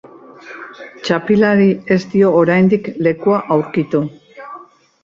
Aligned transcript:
Txapelari 1.07 1.69
ez 1.97 1.99
dio, 2.15 2.33
oraindik, 2.41 2.91
lekua 3.11 3.43
aurkitu. 3.59 4.05